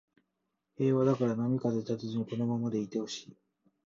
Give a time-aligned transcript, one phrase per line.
[0.77, 3.37] 平和だから波風立てずにこのままでいてほしい